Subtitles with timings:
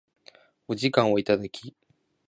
[0.67, 1.75] お時間をいただき